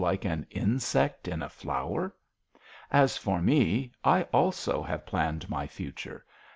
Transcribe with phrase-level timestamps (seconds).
[0.01, 2.11] like an insect in a flower?
[2.89, 6.25] As for me, I also have planned my future.